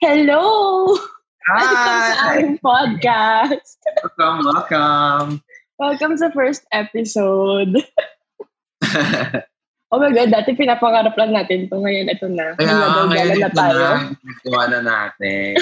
[0.00, 0.94] Hello!
[1.48, 2.38] Welcome Hi!
[2.38, 3.66] aming podcast.
[4.04, 5.28] Welcome, welcome.
[5.80, 7.74] Welcome sa first episode.
[9.88, 11.80] Oh my God, dati pinapangarap lang natin to.
[11.80, 12.52] Ngayon, ito na.
[12.60, 13.80] Kaya Nagagala ngayon na ito tayo.
[14.20, 15.52] ginagawa na natin.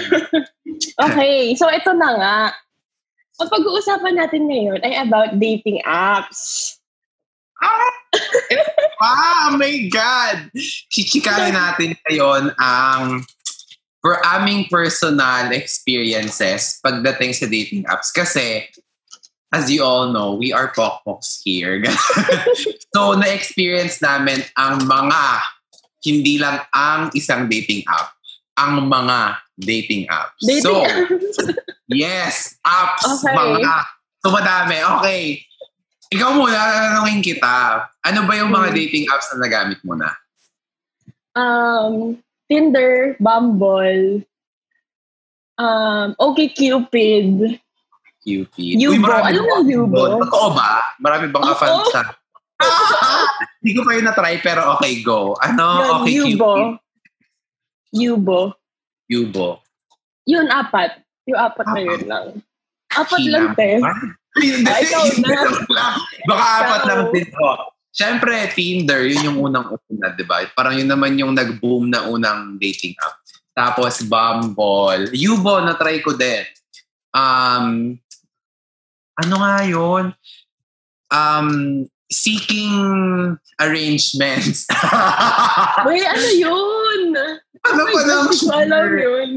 [1.07, 2.39] Okay, so ito na nga.
[3.39, 6.75] Ang pag-uusapan natin ngayon ay about dating apps.
[7.63, 7.87] ah,
[9.07, 10.51] ah, oh my God!
[10.91, 13.23] Chichikahin natin ngayon ang
[14.07, 18.15] for aming personal experiences pagdating sa dating apps.
[18.15, 18.71] Kasi,
[19.51, 21.83] as you all know, we are pokpoks here.
[22.95, 25.43] so, na-experience namin ang mga,
[26.07, 28.15] hindi lang ang isang dating app,
[28.55, 30.39] ang mga dating apps.
[30.39, 31.35] Dating so, apps.
[31.91, 33.35] Yes, apps, Okay.
[33.35, 33.75] mga.
[34.23, 34.87] So, madami.
[35.03, 35.23] Okay.
[36.15, 36.55] Ikaw muna,
[36.95, 37.83] tanongin kita.
[38.07, 38.79] Ano ba yung mga Hmm.
[38.79, 40.15] dating apps na nagamit mo na?
[41.37, 44.23] um, Tinder, Bumble,
[45.59, 47.59] um, Okay Cupid.
[48.23, 48.75] Cupid.
[48.79, 49.07] Yubo.
[49.07, 50.03] marami Alam mo Yubo?
[50.23, 50.83] Totoo ba?
[50.99, 52.01] Marami bang ka-fan sa...
[53.61, 55.35] Hindi ko pa yun na-try, pero okay, go.
[55.43, 55.67] Ano?
[55.79, 56.53] Yun, okay, Yubo.
[56.55, 56.85] Cupid.
[57.97, 58.41] Yubo.
[59.07, 59.49] Yubo.
[60.27, 61.03] Yun, apat.
[61.27, 62.27] Yung apat na yun lang.
[62.95, 63.79] Apat lang, te.
[64.37, 65.87] Hindi, Ah, ikaw na.
[66.29, 67.27] Baka apat lang din.
[67.41, 67.76] Oh.
[67.97, 70.45] Siyempre, Tinder, yun yung unang una, di ba?
[70.53, 73.25] Parang yun naman yung nag-boom na unang dating app.
[73.57, 75.09] Tapos, Bumble.
[75.17, 76.45] Yubo, na-try ko din.
[77.17, 77.97] Um,
[79.17, 80.05] ano nga yun?
[81.09, 81.49] Um,
[82.13, 82.77] seeking
[83.57, 84.69] arrangements.
[85.89, 87.03] Uy, ano yun?
[87.65, 89.29] ano Oh pa God, ng hindi ko alam yun.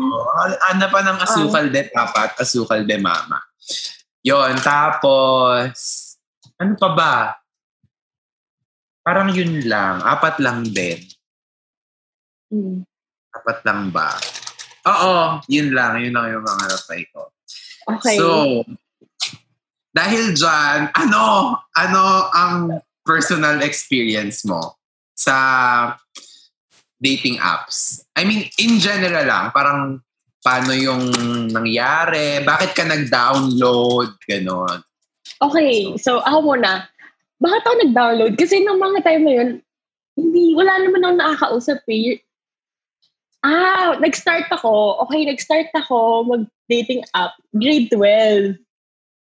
[0.68, 3.40] Ano pa ng asukal de papat, asukal de mama.
[4.20, 5.72] Yon, tapos,
[6.60, 7.16] ano pa ba?
[9.10, 10.06] Parang yun lang.
[10.06, 11.02] Apat lang din.
[12.54, 12.86] Hmm.
[13.34, 14.14] Apat lang ba?
[14.86, 15.98] Oo, yun lang.
[15.98, 17.34] Yun lang yung mga natry ko.
[17.90, 18.22] Okay.
[18.22, 18.62] So,
[19.90, 22.04] dahil dyan, ano, ano
[22.38, 24.78] ang personal experience mo
[25.18, 25.34] sa
[27.02, 28.06] dating apps?
[28.14, 30.06] I mean, in general lang, parang
[30.46, 31.10] paano yung
[31.50, 32.46] nangyari?
[32.46, 34.22] Bakit ka nag-download?
[34.30, 34.86] Ganon.
[35.42, 36.86] okay, so ako muna.
[37.40, 38.34] Bakit ako nag-download?
[38.36, 39.50] Kasi nung mga time na yun,
[40.20, 42.20] hindi, wala naman ako nakakausap eh.
[43.40, 45.00] Ah, nag-start ako.
[45.08, 47.40] Okay, nag-start ako mag-dating app.
[47.56, 48.60] Grade 12.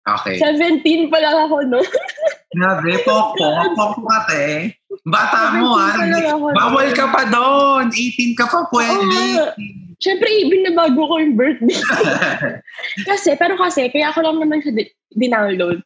[0.10, 0.42] Okay.
[0.42, 1.82] 17 pa lang ako, no?
[2.58, 3.46] Grabe, poko.
[3.78, 4.74] Poko ka, te.
[5.06, 5.94] Bata mo, 17 ha?
[5.94, 7.94] pa lang ako, Bawal ka pa doon.
[7.94, 9.22] 18 ka pa pwede.
[9.38, 9.54] Oo.
[10.00, 11.76] Siyempre, binabago ko yung birthday.
[13.10, 15.84] kasi, pero kasi, kaya ako lang naman siya di- dinownload.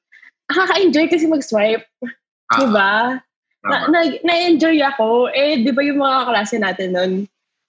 [0.52, 1.86] Nakaka-enjoy kasi mag-swipe.
[2.52, 2.92] Ah, Diba?
[3.64, 3.96] Na, tama.
[3.96, 5.32] na, na-enjoy ako.
[5.32, 7.12] Eh, di ba yung mga klase natin nun?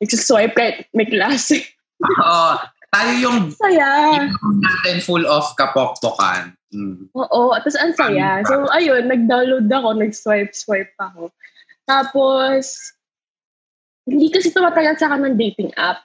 [0.03, 1.63] Nagsuswipe kahit may klase.
[2.03, 2.51] Oo.
[2.95, 4.23] Tayo yung Saya.
[4.23, 6.55] yung natin full of kapokpokan.
[6.75, 7.11] Mm.
[7.15, 8.43] Oo, tapos ang saya.
[8.47, 11.31] So, ayun, nag-download ako, nag-swipe-swipe ako.
[11.87, 12.95] Tapos,
[14.07, 16.03] hindi kasi tumatagal sa akin ng dating app.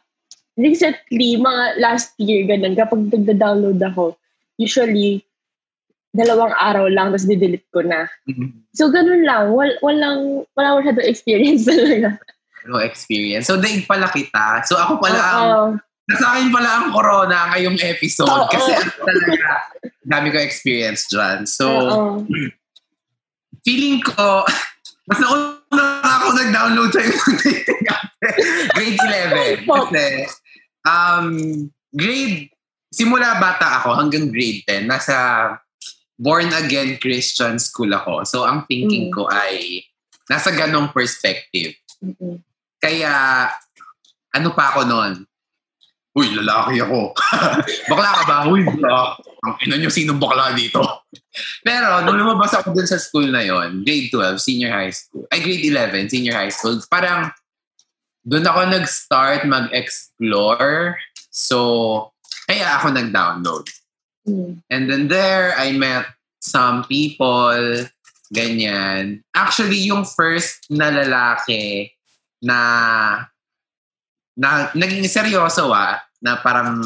[0.58, 4.18] Recently, mga last year, ganun, kapag nagda-download ako,
[4.62, 5.26] usually,
[6.14, 8.10] dalawang araw lang, tapos didelete ko na.
[8.74, 9.54] So, ganun lang.
[9.54, 12.18] Wal, walang, wala masyadong experience talaga.
[12.66, 13.48] No experience.
[13.48, 14.66] So, daig pala kita.
[14.66, 15.68] So, ako pala ang, Oo.
[16.10, 18.30] nasa akin pala ang corona ngayong episode.
[18.30, 18.50] Oo.
[18.50, 19.50] Kasi talaga,
[20.02, 21.46] dami ko experience dyan.
[21.46, 22.26] So, Oo.
[23.66, 24.44] feeling ko,
[25.10, 28.06] mas nauna ako nag-download sa yung dating app.
[28.76, 29.00] grade
[29.66, 29.70] 11.
[29.70, 30.06] Kasi,
[30.90, 31.28] um,
[31.94, 32.50] grade,
[32.90, 35.16] simula bata ako hanggang grade 10, nasa
[36.20, 38.28] born again Christian school ako.
[38.28, 39.16] So, ang thinking Mm.
[39.16, 39.88] ko ay
[40.28, 41.80] nasa ganong perspective.
[42.04, 42.44] Mm-mm.
[42.78, 43.48] Kaya,
[44.36, 45.14] ano pa ako noon?
[46.20, 47.16] Uy, lalaki ako.
[47.90, 48.38] bakla ka ba?
[48.52, 49.16] Uy, bakla.
[49.48, 50.84] Ang ina nyo, sinong bakla dito?
[51.68, 55.40] Pero, nung lumabas ako dun sa school na yon grade 12, senior high school, ay
[55.40, 57.32] grade 11, senior high school, parang
[58.28, 61.00] dun ako nag-start mag-explore.
[61.32, 61.58] So,
[62.46, 63.72] kaya ako nag-download.
[64.70, 66.06] And then there, I met
[66.40, 67.86] some people,
[68.34, 69.24] ganyan.
[69.36, 71.92] Actually, yung first na lalaki
[72.42, 72.60] na,
[74.38, 76.80] na naging seryoso ah, na parang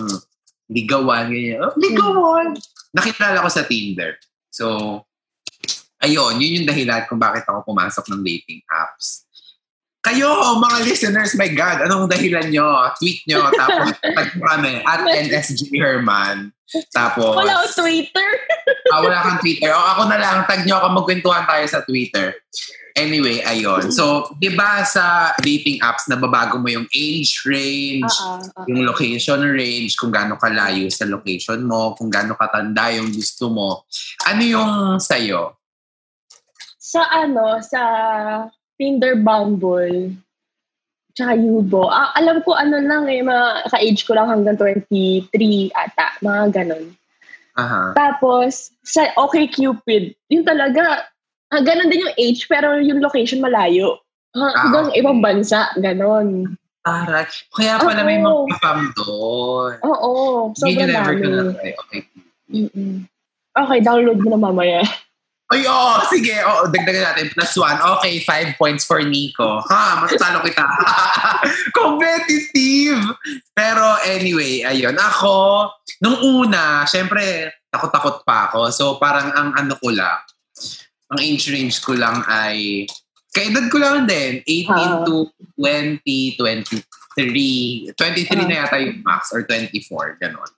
[0.69, 1.61] ligawan, ganyan.
[1.61, 2.57] Oh, ligawan!
[2.93, 4.17] Nakilala ko sa Tinder.
[4.53, 5.01] So,
[6.03, 9.22] ayun, yun yung dahilan kung bakit ako pumasok ng dating apps.
[10.03, 12.91] Kayo, mga listeners, my God, anong dahilan nyo?
[12.99, 16.51] Tweet nyo, tapos tag kami, at NSG Herman.
[16.91, 18.29] Tapos, Wala ako Twitter.
[18.91, 19.71] ah, wala kang Twitter.
[19.71, 22.35] O ako na lang, tag nyo ako, magkwentuhan tayo sa Twitter.
[22.99, 23.89] Anyway, ayun.
[23.95, 28.63] So, di ba sa dating apps, nababago mo yung age range, Oo, oo.
[28.69, 33.87] yung location range, kung gaano kalayo sa location mo, kung gaano katanda yung gusto mo.
[34.27, 35.57] Ano yung sa'yo?
[36.75, 37.81] Sa ano, sa
[38.83, 40.11] Tinder Bumble,
[41.15, 45.31] tsaka Yubo, ah, alam ko ano lang eh, mga ka-age ko lang hanggang 23
[45.71, 46.91] ata, mga ganon.
[47.55, 47.95] Aha.
[47.95, 51.07] Tapos, sa Okay Cupid, yun talaga,
[51.47, 54.03] ah, ganon din yung age, pero yung location malayo.
[54.35, 54.99] Ah, Ah, hanggang okay.
[54.99, 56.59] ibang bansa, ganon.
[56.83, 57.23] Taray.
[57.55, 58.43] Kaya pala may Oo.
[58.43, 59.73] mga fam doon.
[59.79, 60.11] Oo,
[60.59, 61.23] Hindi nyo sobrang dami.
[61.23, 61.71] na-try.
[61.79, 62.01] Okay.
[62.51, 63.07] Mm-mm.
[63.55, 64.83] Okay, download mo na mamaya.
[65.51, 66.33] Ay, oo, sige.
[66.39, 67.27] Oo, dagdagan natin.
[67.35, 67.75] Plus one.
[67.99, 69.59] Okay, five points for Nico.
[69.67, 70.63] Ha, matatalo kita.
[71.77, 73.03] Competitive!
[73.51, 74.95] Pero anyway, ayun.
[74.95, 75.67] Ako,
[75.99, 78.71] nung una, syempre, takot-takot pa ako.
[78.71, 80.23] So, parang ang ano ko lang,
[81.11, 82.87] ang age range ko lang ay,
[83.35, 85.03] kaedad ko lang din, 18 Ah.
[85.05, 85.27] to
[85.59, 87.93] 20, 23.
[87.93, 90.49] 23 na yata yung max or 24, ganon.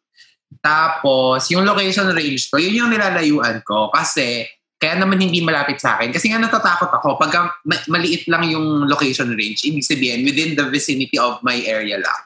[0.64, 4.48] Tapos, yung location range ko, yun yung nilalayuan ko kasi
[4.86, 6.14] kaya naman hindi malapit sa akin.
[6.14, 7.34] Kasi nga natatakot ako pag
[7.66, 12.22] ma- maliit lang yung location range, ibig sabihin within the vicinity of my area lang.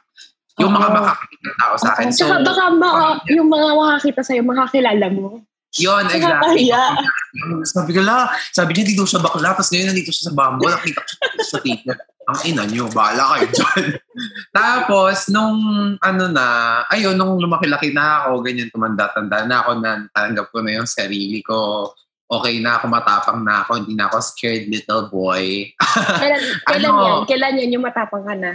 [0.60, 2.08] Yung mga makakakita ng tao sa akin.
[2.12, 5.40] So, Tsaka baka baka yung mga makakita sa'yo, makakilala mo.
[5.80, 6.68] yun, exactly.
[6.68, 6.84] Nakakahiya.
[7.72, 11.00] Sabi ko la, sabi niya dito siya bakla, tapos ngayon nandito siya sa bambo, nakita
[11.00, 11.98] ko siya sa Tinder.
[12.30, 13.86] Ang ina niyo, bahala kayo dyan.
[14.62, 15.58] Tapos, nung
[15.98, 16.46] ano na,
[16.94, 21.42] ayun, nung lumaki-laki na ako, ganyan, tumanda-tanda na ako, na tanggap ko na yung sarili
[21.42, 21.90] ko,
[22.30, 25.74] okay na ako, matapang na ako, hindi na ako scared little boy.
[26.22, 27.02] Kailan, kailan Ano?
[27.02, 27.20] yan?
[27.26, 28.52] Kailan yan yung matapang ka na?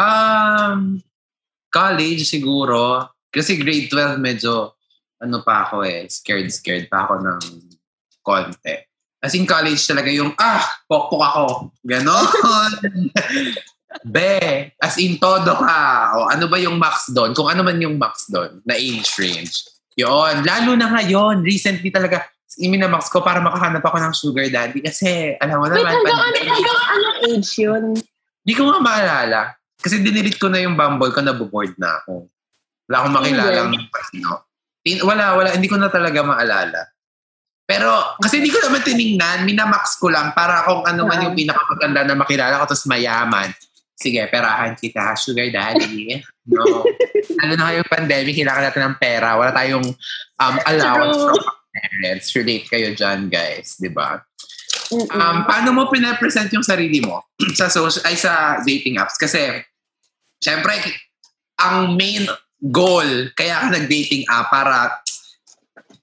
[0.00, 1.04] Um,
[1.68, 3.12] college siguro.
[3.28, 4.74] Kasi grade 12 medyo,
[5.20, 7.40] ano pa ako eh, scared-scared pa ako ng
[8.24, 8.74] konti.
[9.20, 11.44] As in college talaga yung, ah, pokpok ako.
[11.84, 12.24] Ganon.
[14.14, 15.80] Be, as in todo ka.
[16.16, 17.36] O ano ba yung max doon?
[17.36, 19.66] Kung ano man yung max doon na age range.
[19.98, 20.34] Yun.
[20.46, 22.26] Lalo na ngayon, recently talaga,
[22.58, 24.82] iminamax ko para makahanap ako ng sugar daddy.
[24.82, 26.50] Kasi, alam mo Wait, naman, hanggang, ano, pandemic.
[26.50, 27.84] hanggang anong age yun?
[28.42, 29.40] Di ko nga maalala.
[29.80, 32.28] Kasi dinilit ko na yung Bumble ko, naboboard na ako.
[32.90, 33.86] Wala akong makilala ng
[34.20, 34.34] no?
[35.06, 35.48] Wala, wala.
[35.54, 36.80] Hindi ko na talaga maalala.
[37.70, 42.02] Pero, kasi hindi ko naman tiningnan, minamax ko lang para kung ano man yung pinakamaganda
[42.02, 43.54] na makilala ko, tapos mayaman.
[44.00, 46.24] Sige, perahan kita, sugar daddy.
[46.48, 46.64] No.
[47.44, 49.36] ano na yung pandemic, kailangan natin ng pera.
[49.36, 49.84] Wala tayong
[50.40, 51.36] um, allowance True.
[51.36, 51.44] from
[51.76, 52.26] parents.
[52.32, 53.76] Relate kayo dyan, guys.
[53.76, 54.24] Di ba?
[54.90, 57.22] Um, paano mo pinapresent yung sarili mo
[57.60, 59.20] sa social, ay sa dating apps?
[59.20, 59.60] Kasi,
[60.40, 60.80] syempre,
[61.60, 62.24] ang main
[62.58, 64.96] goal, kaya ka nag-dating app para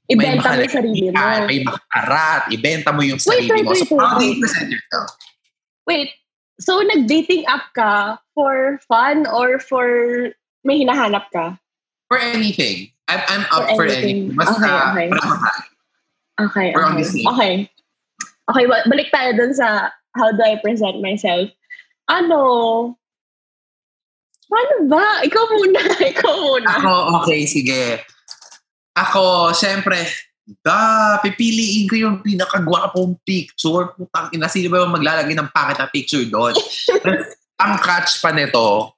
[0.08, 1.20] Ibenta mo yung sarili mo.
[1.20, 3.72] makalakihan, may makarat, ibenta mo yung Wait, sarili wait, mo.
[3.76, 4.40] So, wait, wait, how do you wait.
[4.40, 5.10] present yourself?
[5.84, 6.10] Wait,
[6.60, 9.86] so nag-dating app ka for fun or for
[10.64, 11.58] may hinahanap ka?
[12.08, 12.92] For anything.
[13.08, 14.34] I'm, I'm up For for, anything.
[14.34, 14.38] anything.
[14.38, 15.56] Basta, Okay, okay.
[16.38, 17.04] Okay, We're on okay.
[17.04, 17.28] the same.
[17.34, 17.54] Okay.
[18.52, 21.50] Okay, ba- balik tayo dun sa how do I present myself.
[22.08, 22.96] Ano?
[24.48, 25.24] Paano ba?
[25.28, 25.82] Ikaw muna.
[26.16, 26.68] Ikaw muna.
[26.80, 26.94] Ako,
[27.24, 28.00] okay, sige.
[28.96, 29.98] Ako, syempre,
[30.64, 33.92] da, pipiliin ko yung pinakagwapong picture.
[34.00, 36.56] Putang ina, sino ba maglalagay ng pangit na picture doon?
[37.64, 38.96] Ang catch pa nito,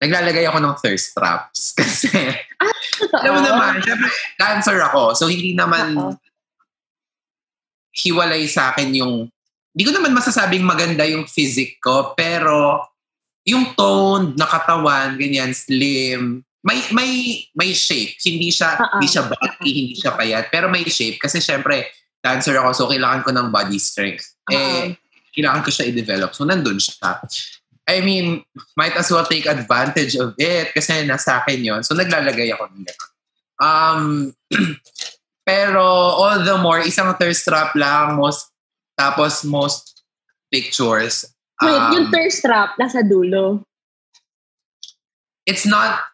[0.00, 1.60] naglalagay ako ng thirst traps.
[1.78, 3.20] Kasi, Totoo.
[3.20, 4.08] alam mo naman, syempre,
[4.40, 5.12] dancer ako.
[5.12, 6.14] So, hindi naman Oo.
[7.92, 9.28] hiwalay sa akin yung,
[9.76, 12.80] hindi ko naman masasabing maganda yung physique ko, pero
[13.44, 18.18] yung tone, nakatawan, ganyan, slim, may may may shape.
[18.22, 18.98] Hindi siya Oo.
[18.98, 21.86] hindi siya bulky, hindi siya payat, pero may shape kasi syempre
[22.18, 24.34] dancer ako so kailangan ko ng body strength.
[24.50, 24.96] Eh
[25.38, 26.34] kailangan ko siya i-develop.
[26.34, 27.22] So nandun siya.
[27.88, 28.42] I mean,
[28.74, 32.84] might as well take advantage of it kasi nasa akin yon So naglalagay ako ng.
[33.62, 34.34] Um,
[35.48, 35.80] pero
[36.18, 38.52] all the more, isang thirst trap lang, most,
[38.98, 40.04] tapos most
[40.52, 41.24] pictures.
[41.62, 43.64] Wait, um, yung thirst trap nasa dulo.
[45.48, 46.04] it's not,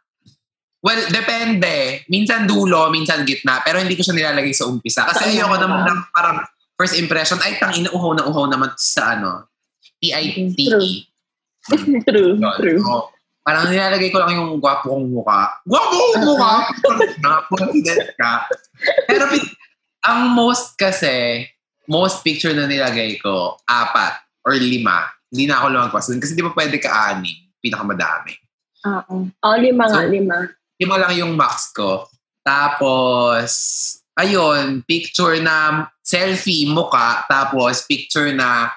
[0.85, 2.05] well, depende.
[2.13, 5.09] Minsan dulo, minsan gitna, pero hindi ko siya nilalagay sa umpisa.
[5.09, 6.39] Kasi Tama ayoko naman ng parang
[6.77, 9.49] first impression, ay tang ina uhaw na uhaw naman sa ano,
[10.05, 11.09] T-I-T-E.
[12.09, 12.55] true, Yun.
[12.61, 12.83] true.
[12.85, 13.09] So,
[13.41, 15.57] parang nilalagay ko lang yung gwapo kong mukha.
[15.65, 16.55] Gwapo kong mukha!
[17.25, 18.45] na, confident ka.
[19.09, 19.25] Pero
[20.05, 21.49] ang most kasi,
[21.89, 25.09] most picture na nilagay ko, apat or lima.
[25.33, 26.13] Hindi na ako lumagpas.
[26.13, 27.49] Kasi di ba pwede ka anim?
[27.65, 28.37] Pinakamadami.
[28.85, 29.33] Oo.
[29.33, 30.13] Oh, lima nga, So,
[30.81, 32.09] Lima lang yung max ko.
[32.45, 33.51] Tapos,
[34.19, 38.71] ayun, picture na selfie, muka, tapos picture na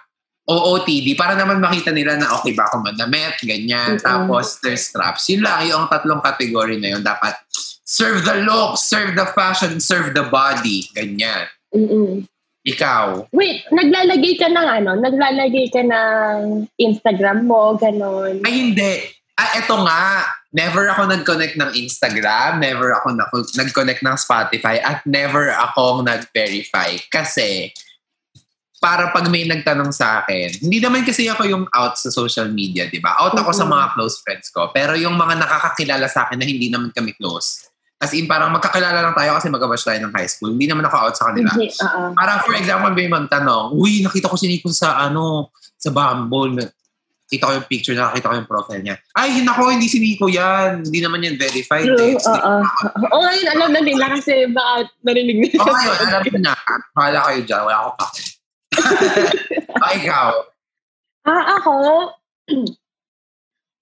[0.48, 4.00] OOTD para naman makita nila na okay ba ako manamit, ganyan.
[4.00, 4.06] Mm-mm.
[4.08, 5.28] Tapos there's straps.
[5.28, 7.04] Yun lang, yung tatlong category na yun.
[7.04, 7.36] Dapat
[7.84, 10.88] serve the look, serve the fashion, serve the body.
[10.96, 11.52] Ganyan.
[11.76, 12.24] Mm-mm.
[12.68, 13.32] Ikaw.
[13.36, 14.92] Wait, naglalagay ka ng ano?
[15.00, 18.40] Naglalagay ka ng Instagram mo, ganon.
[18.44, 19.04] Ay, hindi.
[19.36, 20.28] Ah, eto nga.
[20.56, 26.96] Never ako nag-connect ng Instagram, never ako na- nag-connect ng Spotify, at never akong nag-verify.
[27.12, 27.76] Kasi,
[28.78, 32.88] para pag may nagtanong sa akin, hindi naman kasi ako yung out sa social media,
[32.88, 33.18] di ba?
[33.20, 33.72] Out ako sa Mhm.
[33.74, 34.70] mga close friends ko.
[34.72, 37.68] Pero yung mga nakakakilala sa akin na hindi naman kami close.
[37.98, 40.54] As in, parang magkakilala lang tayo kasi magkabash tayo ng high school.
[40.54, 41.50] Hindi naman ako out sa kanila.
[41.50, 42.14] Hindi, oo.
[42.14, 46.62] Parang for example, may magtanong, Uy, nakita ko si Nico sa ano, sa Bumble.
[47.28, 48.96] Kita ko yung picture, nakakita ko yung profile niya.
[49.12, 50.88] Ay, nako, hindi si Nico yan.
[50.88, 51.84] Hindi naman yan verified.
[51.84, 52.16] True, eh.
[52.16, 52.56] oo.
[53.12, 55.60] Oo, ngayon alam na nila kasi baka narinig nila.
[55.60, 56.54] Oo, ngayon, alam na.
[56.96, 57.62] Pahala kayo dyan.
[57.68, 58.06] Wala ako pa.
[59.92, 60.32] Ay, ikaw.
[61.28, 61.76] Ah, ako?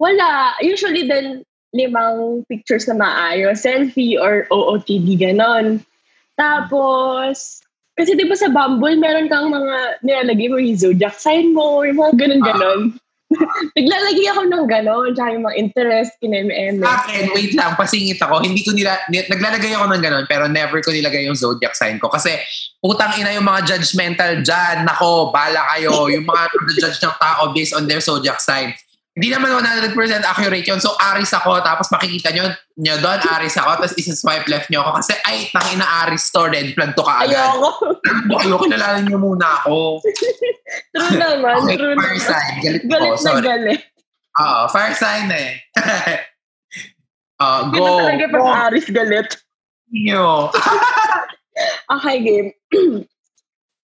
[0.03, 0.57] Wala.
[0.65, 1.45] Usually din,
[1.77, 3.61] limang pictures na maayos.
[3.61, 5.85] Selfie or OOTD, ganon.
[6.33, 7.61] Tapos,
[7.93, 12.01] kasi di ba sa Bumble, meron kang mga nilalagay mo yung zodiac sign mo, yung
[12.01, 12.97] mga ganon-ganon.
[13.77, 16.85] Naglalagay ako ng ganon, tsaka yung mga interest, kineme-eme.
[16.85, 18.45] Akin, wait lang, pasingit ako.
[18.45, 21.97] Hindi ko nila, ni- naglalagay ako ng ganun, pero never ko nilagay yung zodiac sign
[21.97, 22.07] ko.
[22.07, 22.37] Kasi,
[22.77, 24.85] putang ina yung mga judgmental dyan.
[24.85, 26.05] Nako, bala kayo.
[26.05, 26.43] Yung mga
[26.85, 28.71] judge ng tao based on their zodiac sign.
[29.15, 30.83] Hindi naman 100% accurate yun.
[30.83, 34.99] So, Aris ako, tapos makikita nyo, nyo doon, Aris ako, tapos isa-swipe left nyo ako.
[34.99, 37.31] Kasi, ay, tangina Aris to, red flag to ka agad.
[37.31, 37.95] Ayoko.
[38.35, 40.03] Kayo, kilala nyo muna ako.
[40.99, 42.27] true naman, Okay, true fire naman.
[42.27, 42.53] sign.
[42.59, 43.43] Galit, Galit ko, na sorry.
[43.47, 43.81] galit.
[44.35, 45.49] Oo, fire sign eh.
[47.39, 48.03] uh, go.
[48.03, 48.43] talaga pag.
[48.67, 49.29] Aris galit.
[49.95, 50.51] Nyo.
[51.87, 52.49] Okay, game.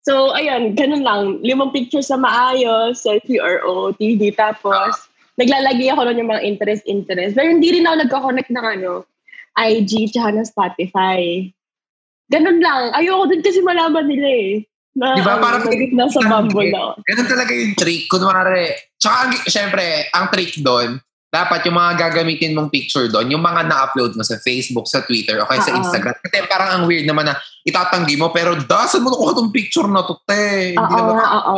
[0.08, 1.20] so, ayun, ganun lang.
[1.44, 4.32] Limang pictures na maayos, selfie or OOTD.
[4.32, 5.09] Tapos,
[5.40, 7.32] naglalagay ako nun yung mga interest-interest.
[7.32, 9.08] Pero hindi rin ako nagko-connect ng ano,
[9.56, 11.48] IG tsaka ng Spotify.
[12.30, 12.92] Ganun lang.
[12.94, 14.50] Ayoko din kasi malaman nila eh.
[14.90, 15.38] Na, Di ba?
[15.38, 16.90] ano, Parang- nag- nasa Bumble ako.
[17.06, 18.06] Ganun talaga yung trick.
[18.06, 18.68] Kunwari,
[19.00, 19.18] tsaka,
[19.48, 19.82] syempre,
[20.12, 20.98] ang trick doon,
[21.30, 25.38] dapat yung mga gagamitin mong picture doon, yung mga na-upload mo sa Facebook, sa Twitter,
[25.38, 25.78] o kaya sa.
[25.78, 26.18] Instagram.
[26.18, 29.86] Kasi parang ang weird naman na itatanggi mo, pero da, saan mo nakuha tong picture
[29.86, 30.74] na to, te?
[30.74, 31.54] Hindi naman oo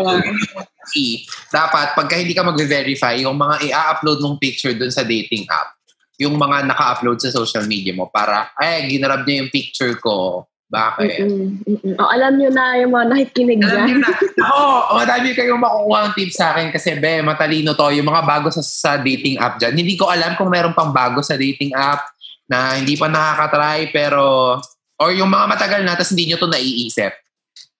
[1.48, 5.72] dapat pagka hindi ka mag-verify, yung mga i-upload mong picture doon sa dating app,
[6.20, 10.44] yung mga naka-upload sa social media mo para, ay, ginarab niya yung picture ko.
[10.72, 11.28] Bakit?
[11.28, 11.94] Mm-mm, mm-mm.
[12.00, 13.84] Oh, alam nyo na yung mga nakikinig Alam dyan.
[13.84, 14.08] niyo na,
[14.48, 14.60] ako,
[14.96, 17.92] madami kayong makukuha ng tips sa akin kasi be, matalino to.
[17.92, 19.76] Yung mga bago sa, sa dating app dyan.
[19.76, 22.00] Hindi ko alam kung meron pang bago sa dating app
[22.48, 24.56] na hindi pa nakakatry pero
[24.96, 27.12] or yung mga matagal na tapos hindi nyo to naiisip.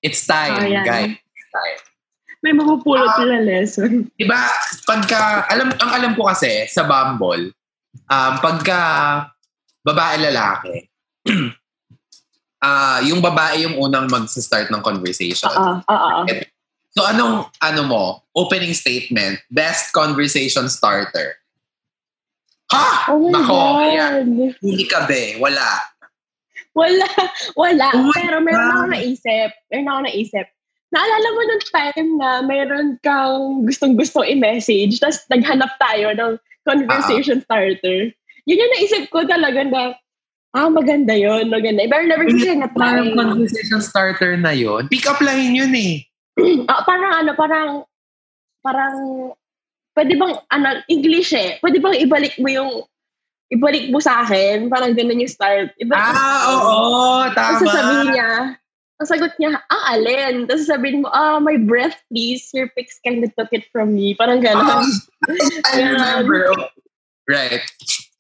[0.00, 0.84] It's time, Oh, yan.
[0.84, 1.16] guys.
[1.16, 1.78] It's time.
[2.42, 3.16] May mapupulot Ah.
[3.16, 4.11] sila lesson.
[4.12, 4.37] Diba,
[4.84, 7.54] pagka, alam, ang alam ko kasi sa Bumble,
[8.04, 8.80] um, pagka
[9.80, 10.90] babae lalaki,
[12.62, 15.50] ah yung babae yung unang mag-start ng conversation.
[15.50, 16.42] Oo, oo, oo.
[16.92, 18.04] So anong ano mo,
[18.37, 21.40] opening statement, best conversation starter?
[22.73, 23.12] Ha!
[23.12, 23.76] Oh my Nako, God.
[23.85, 24.25] ayan.
[24.61, 25.92] Hindi ka be, wala.
[26.73, 27.09] Wala,
[27.52, 27.88] wala.
[27.92, 28.73] Oh Pero meron God.
[28.73, 29.50] ako naisip.
[29.69, 30.47] Meron ako naisip.
[30.92, 36.33] Naalala mo nung time na meron kang gustong-gustong i-message, tapos naghanap tayo ng
[36.69, 38.12] conversation starter.
[38.45, 39.97] Yun yung naisip ko talaga na,
[40.52, 41.85] ah, maganda yun, maganda.
[41.85, 43.25] Pero never ko siya Parang na-try.
[43.32, 44.88] conversation starter na yon.
[44.88, 46.04] Pick up line yun eh.
[46.68, 47.68] Ah, parang ano, parang,
[48.61, 48.97] parang,
[49.92, 52.71] pwede bang, ano, English eh, pwede bang ibalik mo yung,
[53.49, 55.76] ibalik mo sa akin, parang ganun yung start.
[55.76, 56.56] Ibalik Ah, akin.
[56.56, 56.92] oo,
[57.32, 57.37] tama.
[57.37, 58.30] Tapos sasabihin niya,
[58.97, 60.47] ang sagot niya, ah, alin?
[60.49, 62.49] Tapos sasabihin mo, ah, my breath, please.
[62.56, 64.16] Your pics kind of took it from me.
[64.16, 64.88] Parang gano'n.
[65.68, 66.49] I remember.
[67.28, 67.61] Right.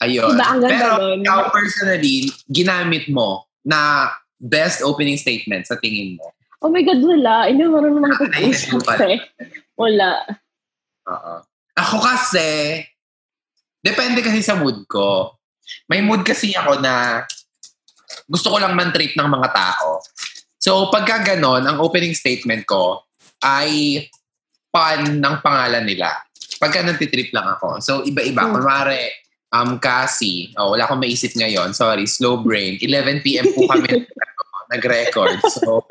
[0.02, 0.34] Ayun.
[0.34, 1.22] Diba, ang ganda Pero nun?
[1.22, 2.16] ikaw personally,
[2.50, 6.34] ginamit mo na best opening statement sa tingin mo.
[6.58, 7.46] oh my God, wala.
[7.46, 9.18] Hindi mo Ah, makapag-usap naisip mo eh.
[9.74, 10.10] Wala.
[11.06, 11.34] Oo.
[11.74, 12.82] Ako kasi,
[13.78, 15.38] depende kasi sa mood ko.
[15.86, 17.22] May mood kasi ako na
[18.28, 19.98] gusto ko lang man-trip ng mga tao.
[20.58, 23.02] So, pagka ganon, ang opening statement ko
[23.42, 24.06] ay
[24.70, 26.14] pan ng pangalan nila.
[26.62, 27.82] Pagka nagtitrip lang ako.
[27.82, 28.46] So, iba-iba.
[28.46, 28.54] Hmm.
[28.54, 29.02] Kunwari,
[29.52, 30.50] um, Cassie.
[30.56, 31.76] Oh, wala akong maisip ngayon.
[31.76, 32.80] Sorry, slow brain.
[32.80, 33.46] 11 p.m.
[33.52, 34.08] po kami
[34.72, 35.38] nag-record.
[35.52, 35.84] So,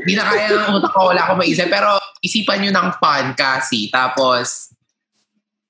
[0.00, 1.12] hindi na kaya ng utak ko.
[1.12, 1.68] Wala akong maisip.
[1.68, 3.92] Pero, isipan nyo ng pan, Cassie.
[3.92, 4.72] Tapos,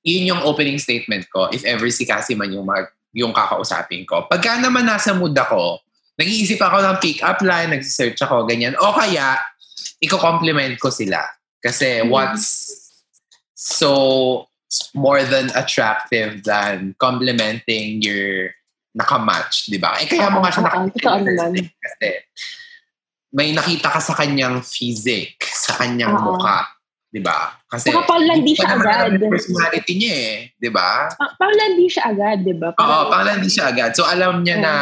[0.07, 1.51] yun yung opening statement ko.
[1.51, 4.23] If ever si Cassie man yung, mag, yung kakausapin ko.
[4.31, 5.83] Pagka naman nasa mood ako,
[6.15, 8.71] nag-iisip ako ng pick-up line, nag-search ako, ganyan.
[8.79, 9.35] O kaya,
[9.99, 11.19] i-compliment ko sila.
[11.59, 12.13] Kasi Mm.
[12.13, 12.47] what's
[13.55, 14.45] so
[14.93, 18.51] more than attractive than complimenting your
[18.95, 19.99] nakamatch, di ba?
[19.99, 22.07] Eh, kaya mo nga siya place Kasi
[23.35, 26.39] may nakita ka sa kanyang physique, sa kanyang Oo.
[26.39, 26.63] mukha.
[27.11, 27.51] Di ba?
[27.67, 29.11] Kasi Saka panlandi hindi pa siya agad.
[29.31, 30.35] personality niya eh.
[30.55, 31.07] Di ba?
[31.15, 32.67] Pa- panglandi siya agad, di ba?
[32.75, 33.91] Oo, panglandi siya agad.
[33.95, 34.63] So alam niya Oo.
[34.63, 34.75] na,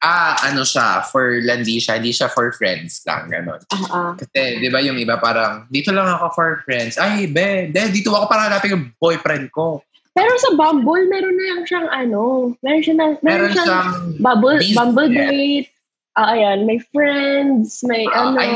[0.00, 3.60] ah, ano siya, for landi siya, hindi siya for friends lang, gano'n.
[3.68, 4.12] Ah, ah.
[4.16, 6.96] Kasi, di ba yung iba parang, dito lang ako for friends.
[6.96, 9.84] Ay, be, de, dito ako para hanapin yung boyfriend ko.
[10.16, 12.22] Pero sa Bumble, meron na yung siyang ano,
[12.64, 14.76] meron siya na, meron, Meron siyang, siyang, Bumble, business.
[14.80, 15.70] Bumble date,
[16.16, 18.50] ah, ayan, may friends, may Ah, ano, ay,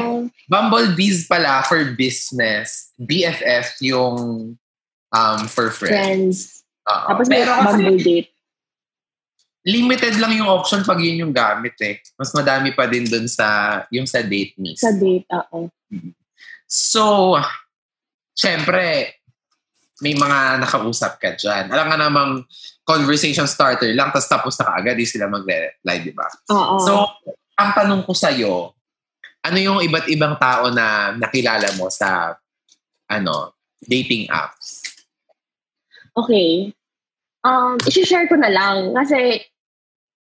[0.48, 2.92] Bumblebees pala for business.
[3.00, 4.16] BFF yung
[5.12, 5.92] um, for friends.
[5.92, 6.36] friends.
[6.84, 7.06] Oo.
[7.14, 8.33] Tapos may Pero Bumble date.
[9.64, 11.96] Limited lang yung option pag yun yung gamit eh.
[12.20, 14.84] Mas madami pa din dun sa, yung sa date mismo.
[14.84, 15.72] Sa date, oo.
[16.68, 17.34] So,
[18.36, 19.16] syempre,
[20.04, 21.72] may mga nakausap ka dyan.
[21.72, 22.32] Alam nga namang
[22.84, 26.28] conversation starter lang, tapos tapos na kaagad, di sila magre-reply, di ba?
[26.52, 26.76] Oo.
[26.84, 26.92] So,
[27.56, 28.74] ang tanong ko sa'yo,
[29.44, 32.36] ano yung iba't ibang tao na nakilala mo sa
[33.08, 34.84] ano dating apps?
[36.16, 36.72] Okay.
[37.44, 39.44] Um, isi-share ko na lang kasi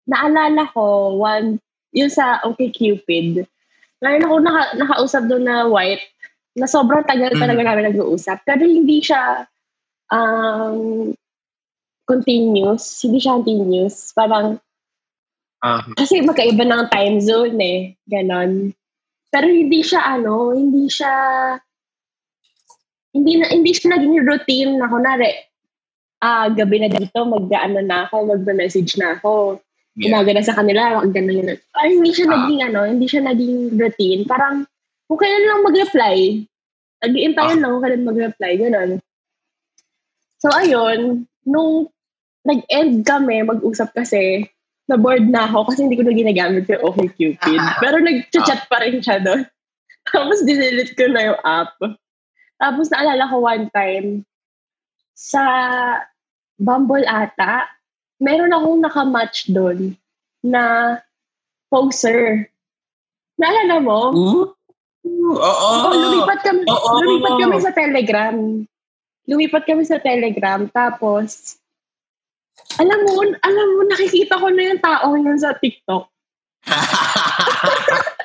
[0.10, 1.62] naalala ko one
[1.94, 3.46] yung sa OkCupid.
[4.02, 6.02] Meron ako naka, nakausap doon na white
[6.58, 7.42] na sobrang tagal Mm.
[7.42, 8.42] talaga namin nag-uusap.
[8.44, 9.46] Pero hindi siya
[10.10, 11.14] um,
[12.06, 13.06] continuous.
[13.06, 14.12] Hindi siya continuous.
[14.12, 14.58] Parang,
[15.60, 17.80] Ah, kasi magkaiba ng time zone eh.
[18.08, 18.72] Ganon.
[19.28, 21.12] Pero hindi siya ano, hindi siya
[23.12, 25.36] hindi na hindi siya naging routine na kunwari
[26.24, 29.60] ah gabi na dito mag-ano na ako, magme-message na ako.
[30.00, 30.16] Yeah.
[30.16, 31.60] Umaga na sa kanila, mag ganun yun.
[31.76, 32.34] Ay, hindi siya Ah.
[32.40, 34.22] naging ano, hindi siya naging routine.
[34.24, 34.64] Parang
[35.06, 36.18] kung kailan lang mag-reply,
[37.04, 37.62] nag-iintayan Ah.
[37.62, 38.90] lang kung kailan mag-reply, ganun.
[40.40, 41.92] So ayun, nung
[42.48, 44.48] nag-end kami, mag-usap kasi,
[44.90, 47.62] na-bored na ako kasi hindi ko na ginagamit yung OkCupid.
[47.78, 49.46] Pero nag-chat pa rin siya doon.
[50.16, 51.78] Tapos dinelete ko na yung app.
[52.58, 54.08] Tapos naalala ko one time,
[55.14, 55.44] sa
[56.58, 57.68] Bumble ata,
[58.20, 59.96] meron akong nakamatch doon
[60.44, 60.96] na
[61.72, 62.52] poser.
[63.40, 64.00] Naalala mo?
[64.14, 64.46] Ooh.
[65.10, 65.70] Oo.
[65.88, 66.90] Oh, lumipat kami, Oo.
[67.00, 68.36] lumipat kami sa Telegram.
[69.26, 70.68] Lumipat kami sa Telegram.
[70.68, 71.58] Tapos,
[72.76, 76.06] alam mo, alam mo, nakikita ko na yung tao yun sa TikTok.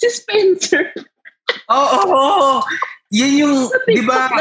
[0.00, 0.96] Si Spencer.
[1.68, 2.00] Oo.
[2.08, 2.52] oo.
[3.12, 4.32] Yan yung, di ba.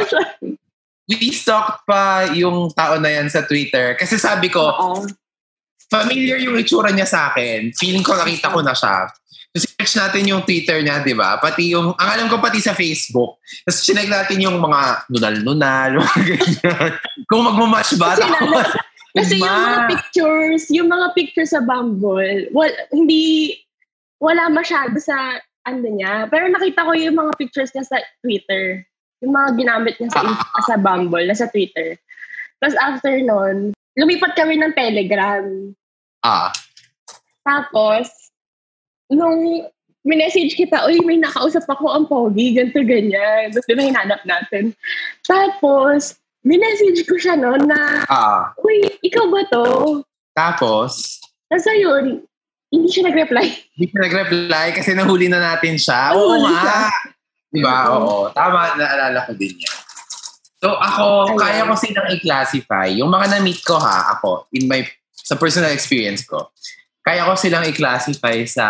[1.10, 3.98] We stalked pa yung tao na yan sa Twitter.
[3.98, 4.70] Kasi sabi ko,
[5.90, 7.74] familiar yung itsura niya sa akin.
[7.74, 9.10] Feeling ko nakita ko na siya.
[9.50, 11.42] So, search natin yung Twitter niya, di ba?
[11.42, 13.42] Pati yung, ang alam ko pati sa Facebook.
[13.66, 16.92] Tapos sinag natin yung mga nunal-nunal, mga ganyan.
[17.26, 18.14] Kung magmamatch ba?
[18.14, 18.70] Kasi Tapos,
[19.10, 23.58] Kasi yung mga pictures, yung mga pictures sa Bumble, well, hindi,
[24.22, 26.30] wala masyado sa, ano niya.
[26.30, 28.86] Pero nakita ko yung mga pictures niya sa Twitter.
[29.20, 30.22] Yung mga ginamit niya sa,
[30.64, 32.00] sa Bumble, na sa Twitter.
[32.60, 35.44] Tapos after nun, lumipat kami ng Telegram.
[36.24, 36.52] ah,
[37.44, 38.08] Tapos,
[39.10, 39.68] nung
[40.04, 43.52] minessage kita, uy, may nakausap ako ang pogi, ganito, ganyan.
[43.52, 44.64] Tapos yun ang hinanap natin.
[45.28, 48.56] Tapos, minessage ko siya noon na, ah.
[48.64, 49.66] uy, ikaw ba to?
[50.32, 51.20] Tapos,
[51.52, 52.24] Tapos ayun,
[52.70, 53.48] hindi siya nag-reply.
[53.76, 56.14] hindi siya nag-reply kasi nahuli na natin siya.
[56.16, 56.54] Oo nga.
[56.54, 56.80] siya.
[57.50, 57.90] Di ba?
[57.98, 58.30] Oo.
[58.30, 59.78] Tama, naalala ko din yan.
[60.60, 61.40] So ako, Ayan.
[61.40, 62.88] kaya ko silang i-classify.
[62.94, 64.84] Yung mga na-meet ko ha, ako, in my,
[65.16, 66.52] sa personal experience ko,
[67.02, 68.68] kaya ko silang i-classify sa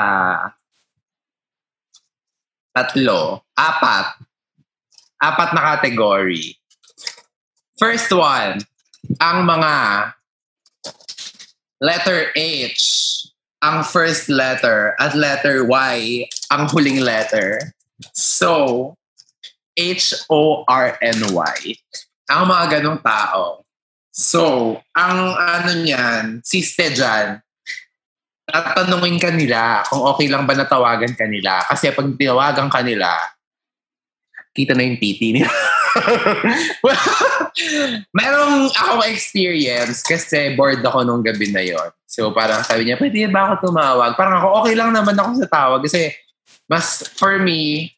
[2.72, 4.22] tatlo, apat,
[5.20, 6.56] apat na category.
[7.82, 8.62] First one,
[9.20, 9.74] ang mga
[11.82, 12.80] letter H,
[13.66, 17.74] ang first letter, at letter Y, ang huling letter.
[18.16, 18.96] So,
[19.76, 21.60] H-O-R-N-Y.
[22.30, 23.64] Ang mga ganong tao.
[24.12, 27.40] So, ang ano niyan, siste dyan,
[28.50, 31.64] tatanungin ka nila kung okay lang ba natawagan ka nila.
[31.70, 33.16] Kasi pag tinawagan ka nila,
[34.52, 35.48] kita na yung titi nila.
[38.18, 41.90] Merong akong experience kasi bored ako nung gabi na yon.
[42.10, 44.18] So parang sabi niya, pwede ba ako tumawag?
[44.18, 46.12] Parang ako, okay lang naman ako sa tawag kasi
[46.70, 47.92] mas for me,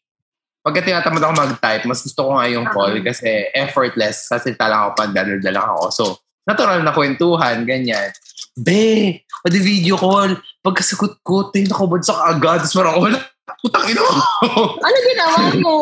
[0.64, 4.32] pagka tinatamad ako mag-type, mas gusto ko nga yung call kasi effortless.
[4.32, 5.84] Sasalita lang ako pag dadal lang ako.
[5.92, 6.04] So,
[6.48, 8.16] natural na kwentuhan, ganyan.
[8.56, 10.40] be, pwede video call.
[10.64, 12.64] Pagkasagot ko, tayo nakabad sa agad.
[12.64, 13.20] Tapos parang ako, wala,
[13.60, 14.14] putang ina mo.
[14.88, 15.76] Ano ginawa mo?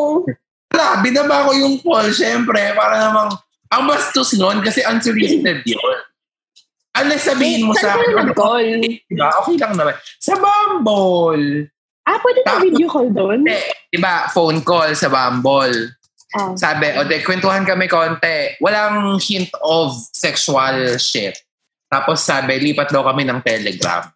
[0.70, 3.30] wala, binaba ko yung call, syempre, para namang,
[3.70, 5.98] ang bastos nun, kasi unsolicited yun.
[6.96, 8.82] Ano sabihin mo sa Saan ka na nag-call?
[8.82, 9.30] Diba?
[9.44, 9.96] Okay lang naman.
[10.18, 11.70] Sa Bumble.
[12.10, 13.46] Ah, pwede na Tapos- video call doon?
[13.94, 15.94] Diba, phone call sa Bumble.
[16.34, 16.54] Ah.
[16.58, 18.58] Sabi, o de, kwentuhan kami konti.
[18.58, 21.38] Walang hint of sexual shit.
[21.90, 24.10] Tapos sabi, lipat daw kami ng Telegram.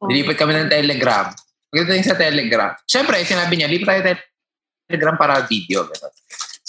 [0.00, 0.08] Ah.
[0.08, 1.32] Nilipat kami ng Telegram.
[1.72, 2.76] Pagdating sa Telegram.
[2.84, 4.16] Siyempre, sinabi niya, lipat tayo
[4.88, 5.88] Telegram para video.
[5.88, 6.12] Ganun.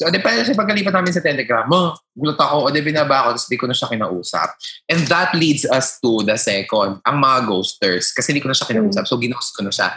[0.01, 3.37] So, o de, siya pagkalipat namin sa Telegram, mo, gulat ako, o de, binaba ako,
[3.37, 4.49] tapos di ko na siya kinausap.
[4.89, 8.09] And that leads us to the second, ang mga ghosters.
[8.09, 9.93] Kasi di ko na siya kinausap, so ginost ko na siya.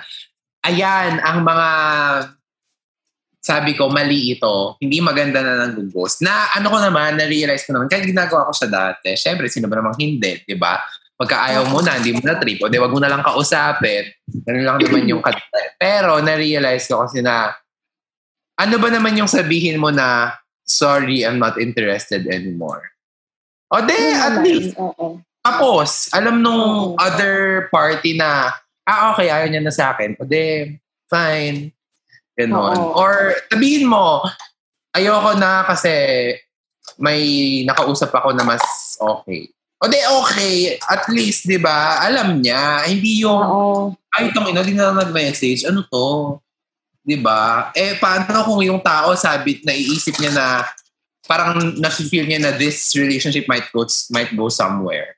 [0.65, 1.69] Ayan, ang mga
[3.45, 4.81] sabi ko, mali ito.
[4.81, 6.25] Hindi maganda na nang ghost.
[6.25, 9.77] Na ano ko naman, na-realize ko naman, kahit ginagawa ko siya dati, syempre, sino ba
[9.77, 10.81] namang hindi, di ba?
[11.13, 14.09] Pagka ayaw mo na, hindi mo na trip, o di wag mo na lang kausapin.
[14.49, 15.45] Ganun lang naman yung kat-
[15.77, 17.53] Pero, na-realize ko kasi na,
[18.57, 20.33] ano ba naman yung sabihin mo na,
[20.65, 22.97] sorry, I'm not interested anymore.
[23.69, 24.73] O di, at least,
[25.45, 28.57] tapos, alam nung other party na,
[28.89, 30.17] ah, okay, ayaw niya na sa akin.
[30.21, 30.77] O de,
[31.09, 31.73] fine.
[32.37, 32.77] Ganon.
[32.77, 33.01] Oo.
[33.01, 34.25] Or, sabihin mo,
[34.95, 35.93] ayoko na kasi
[37.01, 38.63] may nakausap ako na mas
[39.01, 39.49] okay.
[39.83, 40.81] O de, okay.
[40.89, 42.87] At least, di ba, alam niya.
[42.89, 43.93] Hindi yung, Oo.
[44.15, 45.67] ay, itong ina, di na nag-message.
[45.69, 46.39] Ano to?
[47.05, 47.69] Di ba?
[47.77, 50.47] Eh, paano kung yung tao sabi, naiisip niya na
[51.29, 55.17] parang nasi-feel niya na this relationship might go, might go somewhere.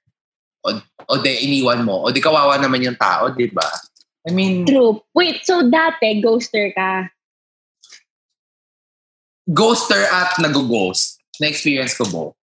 [0.67, 0.75] O,
[1.07, 2.03] o de, iniwan mo.
[2.03, 3.67] O di kawawa naman yung tao, di ba?
[4.27, 4.99] I mean, True.
[5.15, 7.07] Wait, so dati, ghoster ka?
[9.47, 11.23] ghoster at nag-ghost.
[11.39, 12.35] Na-experience ko both.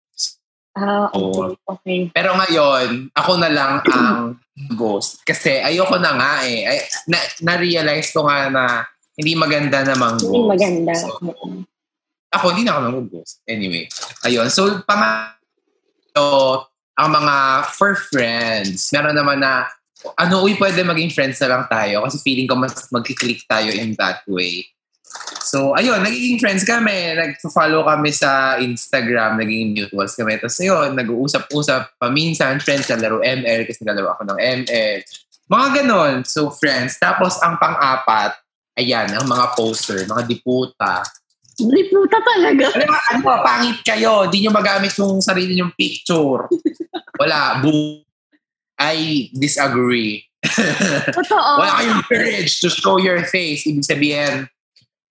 [0.73, 1.53] Ah, okay.
[1.69, 1.99] Okay.
[2.15, 4.39] Pero ngayon, ako na lang ang
[4.73, 5.21] ghost.
[5.21, 6.65] Kasi ayoko na nga eh.
[6.65, 8.63] Ay, na, na-realize ko nga na
[9.13, 10.33] hindi maganda namang ghost.
[10.33, 10.93] Hindi maganda.
[10.97, 11.19] So,
[12.33, 13.33] ako, hindi na ako nag-ghost.
[13.45, 13.86] Anyway,
[14.25, 14.49] ayun.
[14.49, 16.65] So, pangatlo,
[16.97, 17.36] ang mga
[17.73, 19.65] for friends, meron naman na,
[20.19, 23.95] ano, uy, pwede maging friends na lang tayo kasi feeling ko mas magkiklik tayo in
[23.97, 24.67] that way.
[25.43, 27.13] So, ayun, nagiging friends kami.
[27.13, 30.41] Nag-follow kami sa Instagram, naging mutuals kami.
[30.41, 34.99] Tapos ayun, nag-uusap-usap paminsan, friends na laro ML kasi nalaro ako ng ML.
[35.53, 36.15] Mga ganon.
[36.25, 36.97] So, friends.
[36.97, 38.34] Tapos, ang pang-apat,
[38.79, 41.06] ayan, ang mga poster, mga diputa,
[41.59, 42.65] Riputa talaga.
[42.73, 44.25] ano, ano, pangit kayo.
[44.27, 46.49] Di nyo magamit yung sarili nyong picture.
[47.19, 47.61] Wala.
[47.61, 48.01] Boo.
[48.81, 50.25] I disagree.
[51.17, 51.51] Totoo.
[51.61, 53.63] Wala kayong courage to show your face.
[53.63, 54.49] Ibig sabihin,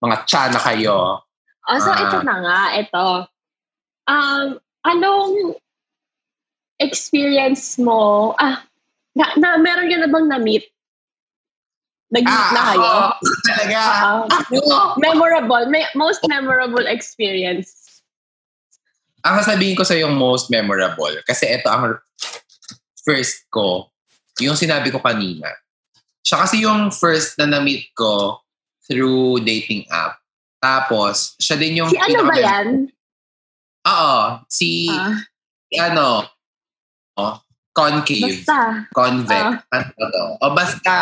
[0.01, 1.21] mga tsana kayo.
[1.69, 2.01] Oh, so Ah.
[2.03, 3.07] ito na nga, ito.
[4.09, 4.47] Um,
[4.83, 5.55] anong
[6.81, 8.33] experience mo?
[8.41, 8.65] Ah,
[9.15, 10.65] na, na meron ka na bang na-meet?
[12.11, 12.83] Nag-meet na kayo?
[12.83, 13.79] ako, talaga.
[13.79, 14.99] Ah, Ako.
[14.99, 18.03] memorable, may, most memorable experience.
[19.23, 21.95] Ang sasabihin ko sa yung most memorable, kasi ito ang
[23.07, 23.87] first ko,
[24.43, 25.55] yung sinabi ko kanina.
[26.27, 28.43] Siya kasi yung first na na-meet ko
[28.89, 30.19] through dating app.
[30.59, 31.89] Tapos, siya din yung...
[31.89, 32.91] Si ano ba yan?
[33.87, 34.21] Oo.
[34.51, 35.15] Si, Ah,
[35.71, 36.27] si ano,
[37.17, 37.35] oh,
[37.73, 38.85] concave, basta.
[38.93, 40.25] convex, ano to.
[40.43, 40.95] O basta,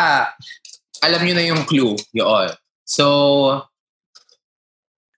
[1.03, 2.49] alam nyo na yung clue, yun.
[2.83, 3.05] So,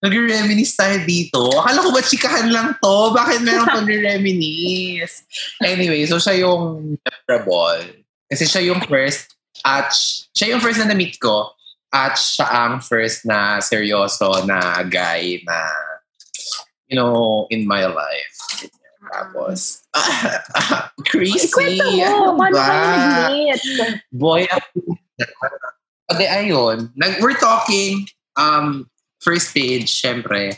[0.02, 1.40] nagre-reminisce tayo dito.
[1.62, 3.14] Akala ko ba chikahan lang to?
[3.14, 5.24] Bakit meron pag-reminisce?
[5.62, 8.02] Anyway, so siya yung memorable.
[8.32, 9.94] Kasi siya yung first at
[10.34, 11.54] siya yung first na na-meet ko
[11.94, 15.60] at siya ang first na seryoso na guy na
[16.92, 18.36] you know, in my life.
[19.12, 19.82] Tapos,
[21.08, 21.48] crazy.
[21.48, 22.68] Ikwento Ano mo, paano ba?
[22.68, 23.62] kayo nag-meet?
[24.12, 24.44] Boy,
[26.12, 26.92] Okay, ayun.
[26.96, 28.04] Nag, we're talking,
[28.36, 28.90] um,
[29.24, 30.58] first page, syempre,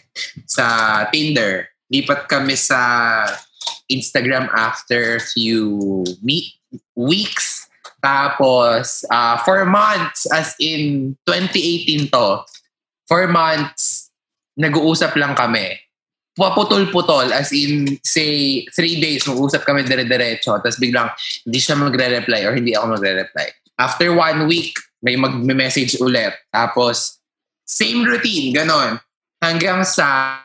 [0.50, 1.70] sa Tinder.
[1.94, 3.28] Lipat kami sa
[3.92, 6.58] Instagram after few me-
[6.96, 7.70] weeks.
[8.04, 12.44] Tapos, uh, four months, as in 2018 to,
[13.08, 14.12] four months,
[14.58, 15.80] nag-uusap lang kami.
[16.34, 21.14] Paputol-putol, as in, say, three days, mag-uusap kami dire-diretso, tapos biglang,
[21.46, 23.48] hindi siya magre-reply or hindi ako magre-reply.
[23.84, 26.32] After one week, may mag-message ulit.
[26.56, 27.20] Tapos,
[27.68, 29.04] same routine, ganon.
[29.44, 30.40] Hanggang sa,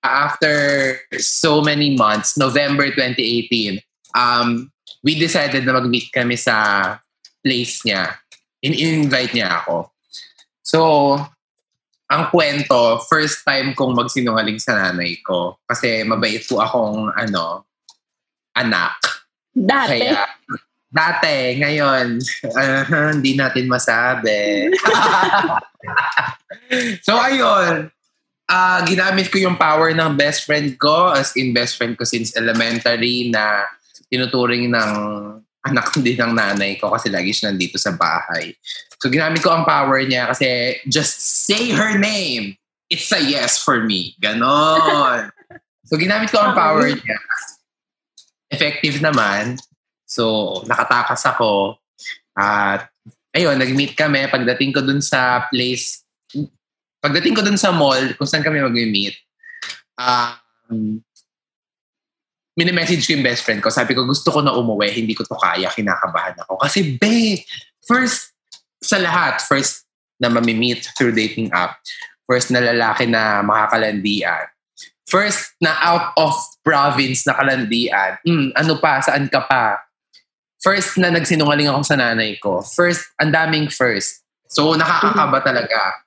[0.00, 3.84] after so many months, November 2018,
[4.16, 4.72] um,
[5.04, 6.96] we decided na mag-meet kami sa
[7.44, 8.16] place niya.
[8.64, 9.92] In-invite niya ako.
[10.64, 10.80] So,
[12.08, 15.60] ang kwento, first time kong magsinungaling sa nanay ko.
[15.68, 17.68] Kasi mabait po akong, ano,
[18.56, 18.96] anak.
[19.52, 20.00] Dati.
[20.00, 20.24] Kaya,
[20.90, 22.18] dati, ngayon,
[22.58, 24.68] uh, hindi natin masabi.
[27.06, 27.88] so, ayun.
[28.50, 32.34] Uh, ginamit ko yung power ng best friend ko, as in best friend ko since
[32.34, 33.62] elementary na
[34.10, 34.90] tinuturing ng
[35.64, 38.52] anak din ng nanay ko kasi lagi siya nandito sa bahay.
[39.00, 42.58] So ginamit ko ang power niya kasi just say her name.
[42.90, 44.18] It's a yes for me.
[44.18, 45.30] Ganon.
[45.86, 47.18] so ginamit ko ang power niya.
[48.50, 49.62] Effective naman.
[50.10, 51.78] So nakatakas ako.
[52.34, 52.90] At
[53.30, 54.26] ayun, nag-meet kami.
[54.26, 56.02] Pagdating ko dun sa place
[57.00, 59.16] pagdating ko dun sa mall, kung saan kami mag-meet,
[59.96, 61.00] um,
[62.54, 63.72] mini-message ko yung best friend ko.
[63.72, 64.92] Sabi ko, gusto ko na umuwi.
[64.92, 65.72] Hindi ko to kaya.
[65.72, 66.60] Kinakabahan ako.
[66.60, 67.40] Kasi, be,
[67.88, 68.36] first
[68.84, 69.88] sa lahat, first
[70.20, 71.80] na mamimit through dating app,
[72.28, 74.44] first na lalaki na makakalandian,
[75.08, 79.80] first na out of province na kalandian, mm, ano pa, saan ka pa?
[80.60, 82.60] First na nagsinungaling ako sa nanay ko.
[82.60, 84.20] First, ang daming first.
[84.44, 86.04] So, nakakakaba talaga.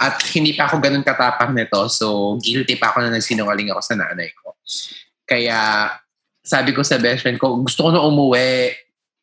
[0.00, 1.90] At hindi pa ako ganun katapang nito.
[1.90, 4.54] So, guilty pa ako na nagsinungaling ako sa nanay ko.
[5.26, 5.90] Kaya,
[6.46, 8.78] sabi ko sa best friend ko, gusto ko na umuwi.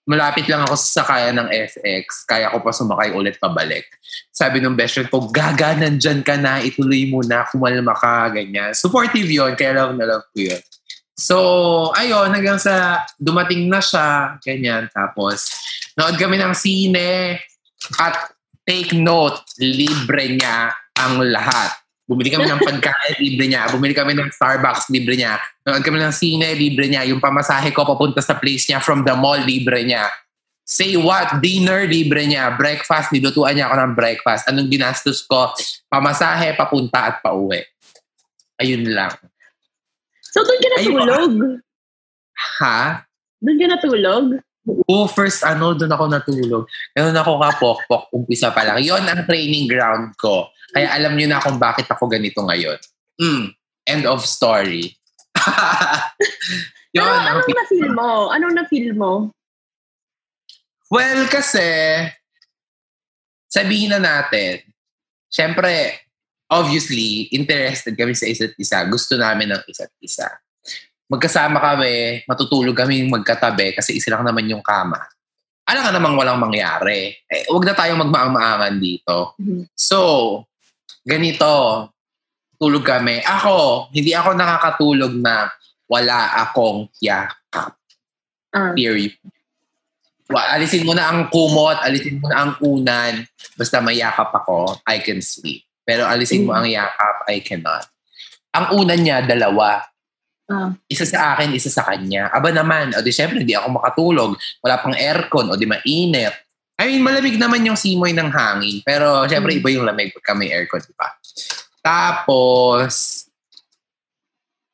[0.08, 2.28] Malapit lang ako sa sakaya ng FX.
[2.28, 3.88] Kaya ko pa sumakay ulit pabalik.
[4.32, 6.60] Sabi ng best friend ko, gaga, nandyan ka na.
[6.60, 7.48] Ituloy mo na.
[7.48, 8.32] Kumalma ka.
[8.36, 8.76] Ganyan.
[8.76, 10.64] Supportive yon Kaya love na love ko yun.
[11.18, 14.86] So, ayun, hanggang sa dumating na siya, ganyan.
[14.94, 15.50] Tapos,
[15.98, 17.42] nood kami ng sine
[17.98, 21.74] at take note, libre niya ang lahat.
[22.08, 23.66] Bumili kami ng pagkain, libre niya.
[23.74, 25.42] Bumili kami ng Starbucks, libre niya.
[25.66, 27.04] Nanood kami ng sine, libre niya.
[27.10, 30.08] Yung pamasahe ko papunta sa place niya from the mall, libre niya.
[30.64, 31.42] Say what?
[31.42, 32.54] Dinner, libre niya.
[32.54, 34.48] Breakfast, nilutuan niya ako ng breakfast.
[34.48, 35.50] Anong ginastos ko?
[35.90, 37.66] Pamasahe, papunta at pauwi.
[38.62, 39.12] Ayun lang.
[40.32, 41.34] So, doon ka natulog?
[42.60, 43.08] Ha?
[43.40, 44.26] Doon ka natulog?
[44.68, 46.64] Oo, first ano, doon ako natulog.
[46.92, 48.84] Ganun ako kapok-pok, umpisa pa lang.
[48.84, 50.52] Yon ang training ground ko.
[50.76, 52.76] Kaya alam niyo na kung bakit ako ganito ngayon.
[53.16, 53.56] Mm,
[53.88, 54.92] end of story.
[56.98, 58.10] Yon, ano, anong na-feel mo?
[58.28, 59.12] Anong na-feel mo?
[60.92, 61.64] Well, kasi,
[63.48, 64.64] sabihin na natin,
[65.32, 66.00] syempre,
[66.48, 68.84] obviously, interested kami sa isa't isa.
[68.88, 70.28] Gusto namin ng isa't isa
[71.08, 75.00] magkasama kami, matutulog kami magkatabi kasi isa lang naman yung kama.
[75.68, 77.16] Alam ka namang walang mangyari.
[77.28, 79.36] Eh, huwag na tayong magmaang-maangan dito.
[79.36, 79.64] Mm-hmm.
[79.76, 80.00] So,
[81.04, 81.52] ganito,
[82.56, 83.20] tulog kami.
[83.24, 85.52] Ako, hindi ako nakakatulog na
[85.92, 87.76] wala akong yakap.
[88.56, 88.72] Uh.
[88.76, 89.16] Period.
[90.28, 93.24] Alisin mo na ang kumot, alisin mo na ang unan.
[93.56, 95.67] Basta may yakap ako, I can sleep.
[95.88, 96.46] Pero alisin mm.
[96.46, 97.88] mo ang yakap, I cannot.
[98.52, 99.88] Ang unan niya, dalawa.
[100.52, 100.76] Uh.
[100.92, 102.28] Isa sa akin, isa sa kanya.
[102.36, 104.32] Aba naman, o di syempre, hindi ako makatulog.
[104.60, 106.36] Wala pang aircon, o di mainit.
[106.76, 108.84] I mean, malamig naman yung simoy ng hangin.
[108.84, 109.60] Pero syempre, mm.
[109.64, 111.08] iba yung lamig pagka may aircon, di ba?
[111.80, 113.24] Tapos,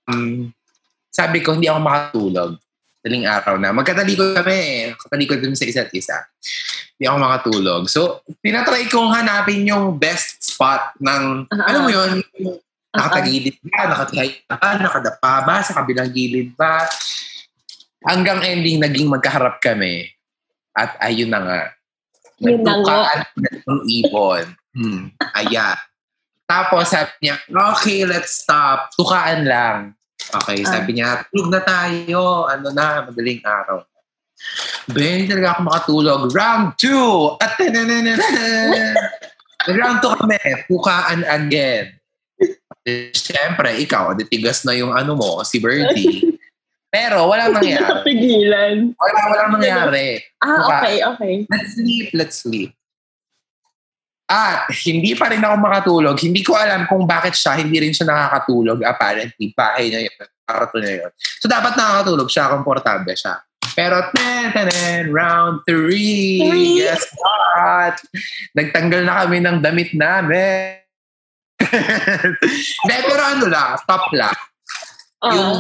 [0.09, 0.49] um,
[1.13, 2.51] sabi ko, hindi ako makatulog.
[3.03, 3.75] Daling araw na.
[3.75, 4.83] Magkatalikod kami eh.
[4.95, 6.23] Katalikod kami sa isa't isa.
[6.95, 7.81] Hindi ako makatulog.
[7.91, 11.67] So, tinatry kong hanapin yung best spot ng, uh-huh.
[11.67, 12.11] alam mo yun,
[12.93, 13.89] Nakatagilid ba?
[13.89, 14.69] Nakatihaya ba?
[14.77, 15.55] Nakadapa ba?
[15.65, 16.85] Sa kabilang gilid ba?
[18.05, 20.13] Hanggang ending, naging magkaharap kami.
[20.77, 21.61] At ayun na nga.
[22.37, 23.19] Nagtukaan
[23.65, 24.45] ng ibon.
[24.77, 25.03] Hmm.
[25.33, 25.73] Aya.
[26.45, 27.41] Tapos sabi niya,
[27.73, 28.93] okay, let's stop.
[28.93, 29.97] Tukaan lang.
[30.33, 30.69] Okay, ah.
[30.69, 32.49] sabi niya, tulog na tayo.
[32.49, 33.85] Ano na, madaling araw.
[34.91, 36.21] Ben, talaga ako makatulog.
[36.35, 37.37] Round two!
[37.39, 37.55] At
[39.79, 40.39] Round two kami.
[40.67, 41.95] Tukaan again.
[43.15, 46.35] Siyempre, ikaw, tigas na yung ano mo, si Birdie.
[46.93, 47.89] Pero walang nangyari.
[47.89, 48.77] Napigilan.
[48.99, 50.21] Wala, walang nangyari.
[50.43, 51.33] Ah, okay, okay.
[51.47, 52.75] Let's sleep, let's sleep.
[54.27, 56.15] At hindi pa rin ako makatulog.
[56.17, 58.79] Hindi ko alam kung bakit siya, hindi rin siya nakakatulog.
[58.81, 60.15] Apparently, bahay niya yun.
[60.47, 61.11] Karato niya yun.
[61.43, 63.43] So, dapat nakakatulog siya, komportable siya.
[63.73, 66.39] Pero, ten, ten, round three.
[66.39, 66.83] three.
[66.83, 67.99] Yes, what?
[68.55, 70.79] Nagtanggal na kami ng damit namin.
[72.87, 74.35] De, pero ano lang, top lang.
[75.23, 75.33] Uh-huh.
[75.35, 75.59] Yung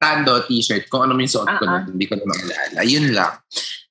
[0.00, 1.84] Tando t-shirt, kung ano yung suot ko uh-huh.
[1.84, 2.80] hindi ko na maalala.
[2.88, 3.36] Yun lang.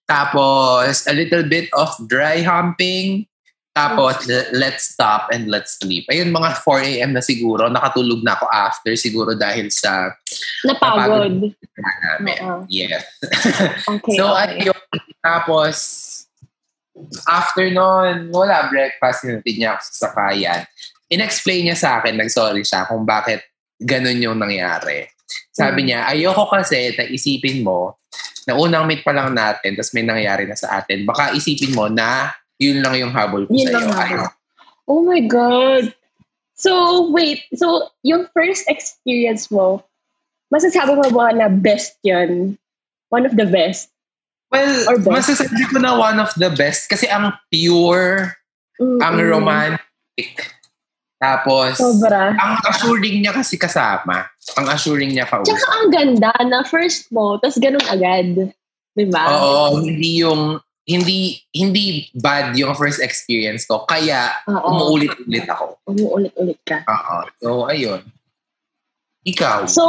[0.09, 3.29] Tapos, a little bit of dry humping.
[3.69, 6.03] Tapos, let's stop and let's sleep.
[6.11, 7.11] Ayun, mga 4 a.m.
[7.15, 7.71] na siguro.
[7.71, 10.11] Nakatulog na ako after siguro dahil sa...
[10.67, 11.53] Napagod.
[11.79, 12.37] Namin.
[12.43, 12.61] Uh-huh.
[12.67, 13.07] Yes.
[13.93, 14.67] okay, so, okay.
[14.67, 14.83] ayun.
[15.23, 15.75] Tapos,
[17.29, 19.23] after nun, wala breakfast.
[19.23, 20.67] Hinatid niya ako sa sakayan
[21.09, 23.41] inexplain niya sa akin, nag-sorry siya kung bakit
[23.81, 25.09] ganun yung nangyari.
[25.49, 27.97] Sabi niya, ayoko kasi na isipin mo
[28.45, 31.03] na unang meet pa lang natin tapos may nangyari na sa atin.
[31.03, 33.89] Baka isipin mo na yun lang yung habol ko Yun sa'yo.
[33.89, 34.23] Ayaw.
[34.85, 35.95] Oh my God.
[36.59, 36.71] So,
[37.09, 37.47] wait.
[37.55, 39.79] So, yung first experience mo,
[40.51, 42.59] masasabi mo ba na best yun?
[43.07, 43.89] One of the best?
[44.51, 45.31] Well, Or best?
[45.31, 48.35] masasabi ko na one of the best kasi ang pure,
[48.75, 48.99] Mm-mm.
[48.99, 50.51] ang romantic.
[51.19, 52.31] Tapos, Sobra.
[52.35, 54.27] ang assuring niya kasi kasama.
[54.55, 55.51] Ang assuring niya kausap.
[55.51, 58.51] Tsaka ang ganda na first mo, tas ganun agad.
[58.95, 59.23] Diba?
[59.31, 60.59] Oo, hindi yung
[60.89, 63.85] hindi hindi bad yung first experience ko.
[63.85, 64.57] Kaya Oo.
[64.73, 65.77] umuulit-ulit ako.
[65.85, 66.81] Umuulit-ulit ka.
[66.89, 67.17] Oo.
[67.37, 68.01] So ayun.
[69.29, 69.67] Ikaw.
[69.67, 69.83] So,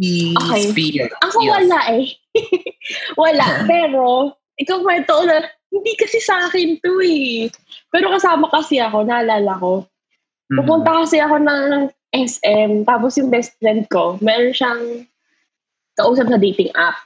[0.00, 0.72] okay.
[0.72, 1.08] spill.
[1.20, 1.52] Ako Yes.
[1.52, 2.06] wala eh.
[3.22, 3.46] wala.
[3.70, 7.48] Pero, ikaw kwento na, hindi kasi sa akin to eh.
[7.92, 9.84] Pero kasama kasi ako, naalala ko.
[10.48, 10.56] Mhm.
[10.64, 15.08] Pupunta kasi ako ng SM, tapos yung best friend ko, meron siyang
[15.96, 16.96] kausap sa dating app.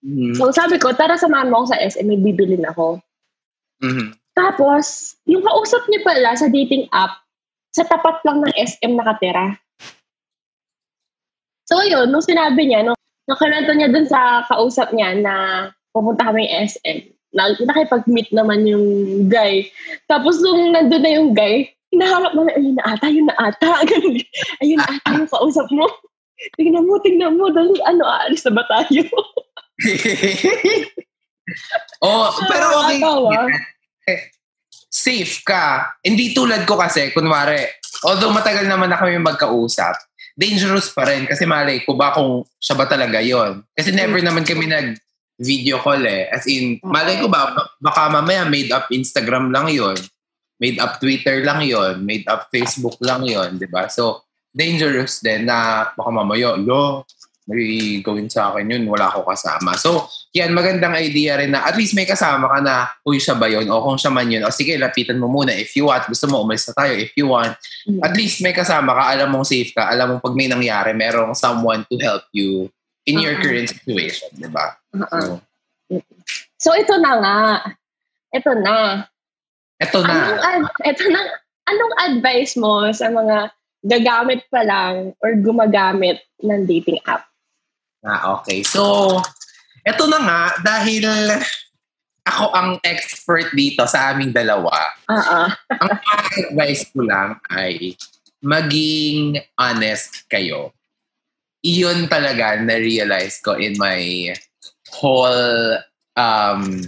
[0.00, 0.36] Mhm.
[0.36, 3.00] So sabi ko, tara samahan mo ako sa SM, may bibilin ako.
[3.84, 4.16] Mhm.
[4.36, 7.20] Tapos, yung kausap niya pala sa dating app,
[7.70, 9.58] sa tapat lang ng SM nakatira.
[11.68, 12.98] So yun, nung sinabi niya, nung
[13.30, 15.34] nakalento niya dun sa kausap niya na
[15.94, 16.98] pupunta kami SM,
[17.30, 18.86] na, nakipag-meet naman yung
[19.30, 19.70] guy.
[20.10, 23.70] Tapos nung nandun na yung guy, hinaharap naman, ayun na ata, yun na ata.
[24.62, 25.86] Ayun na ata yung kausap mo.
[26.58, 29.02] Tingnan mo, tingnan mo, dali, ano, aalis na ba tayo?
[32.04, 33.00] oh, pero okay.
[34.90, 35.94] Safe ka.
[36.02, 37.62] Hindi tulad ko kasi, kunwari,
[38.02, 39.94] although matagal naman na kami magkausap,
[40.34, 44.42] dangerous pa rin kasi malay ko ba kung siya ba talaga yon Kasi never naman
[44.42, 44.98] kami nag
[45.40, 46.28] video call eh.
[46.28, 49.96] As in, malay ko ba, ba- baka mamaya made up Instagram lang yon
[50.60, 53.88] Made up Twitter lang yon Made up Facebook lang yon di ba?
[53.88, 57.08] So, dangerous din na baka mamaya, lo,
[57.50, 59.74] may gawin sa akin yun, wala ako kasama.
[59.74, 63.50] So, yan, magandang idea rin na at least may kasama ka na, uy, siya ba
[63.50, 63.66] yun?
[63.66, 66.06] O kung siya man yun, o sige, lapitan mo muna if you want.
[66.06, 67.58] Gusto mo, umalis na tayo if you want.
[67.90, 67.98] Mm.
[68.06, 71.34] At least may kasama ka, alam mong safe ka, alam mong pag may nangyari, merong
[71.34, 72.70] someone to help you
[73.10, 73.42] in your Uh-uh.
[73.42, 74.78] current situation, di ba?
[74.94, 75.42] Uh-uh.
[75.90, 75.98] So,
[76.60, 77.38] So ito na nga.
[78.30, 79.02] Ito na.
[79.80, 80.46] Anong, na.
[80.46, 81.20] ad- ito na.
[81.66, 87.29] Anong advice mo sa mga gagamit pa lang or gumagamit ng dating app?
[88.00, 88.64] Ah, okay.
[88.64, 89.20] So,
[89.84, 91.04] eto na nga, dahil
[92.24, 94.72] ako ang expert dito sa aming dalawa,
[95.08, 95.40] Oo.
[95.52, 95.90] ang
[96.36, 97.96] advice ko lang ay
[98.40, 100.72] maging honest kayo.
[101.60, 104.32] Iyon talaga na-realize ko in my
[104.96, 105.76] whole
[106.16, 106.80] um,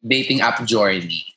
[0.00, 1.27] dating app journey.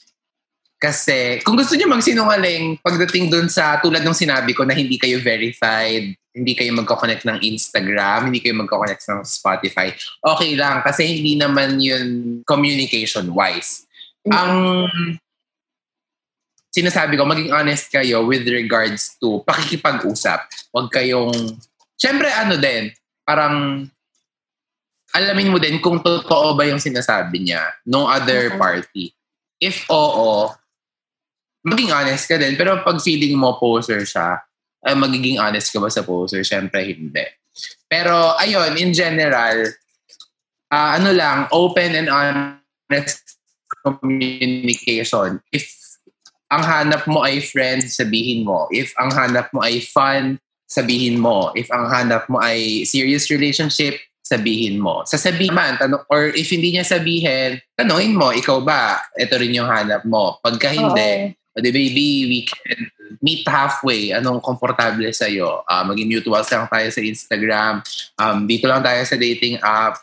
[0.82, 5.22] Kasi kung gusto niyo magsinungaling pagdating dun sa tulad ng sinabi ko na hindi kayo
[5.22, 9.94] verified, hindi kayo magkoconnect ng Instagram, hindi kayo magkoconnect ng Spotify,
[10.26, 13.86] okay lang kasi hindi naman yun communication-wise.
[14.26, 14.90] Ang
[16.74, 20.50] sinasabi ko, maging honest kayo with regards to pakikipag-usap.
[20.74, 21.62] Huwag kayong,
[21.94, 22.90] syempre ano din,
[23.22, 23.86] parang
[25.14, 28.58] alamin mo din kung totoo ba yung sinasabi niya no other Okay.
[28.58, 29.06] party.
[29.62, 30.50] If oo,
[31.66, 32.58] maging honest ka din.
[32.58, 34.42] Pero pag feeling mo poser siya,
[34.82, 36.42] ay magiging honest ka ba sa poser?
[36.42, 37.26] Syempre hindi.
[37.86, 39.70] Pero ayun, in general,
[40.72, 43.38] ah, ano lang, open and honest
[43.84, 45.38] communication.
[45.52, 45.70] If
[46.52, 48.68] ang hanap mo ay friend, sabihin mo.
[48.72, 50.36] If ang hanap mo ay fun,
[50.68, 51.52] sabihin mo.
[51.56, 55.04] If ang hanap mo ay serious relationship, sabihin mo.
[55.04, 59.04] Sasabihin man, tanong, or if hindi niya sabihin, tanongin mo, ikaw ba?
[59.16, 60.40] Ito rin yung hanap mo.
[60.40, 62.88] Pagka hindi, o di baby, we can
[63.20, 64.16] meet halfway.
[64.16, 65.68] Anong komportable sa'yo?
[65.68, 67.84] Uh, maging mutuals lang tayo sa Instagram.
[68.16, 70.00] Um, dito lang tayo sa dating app.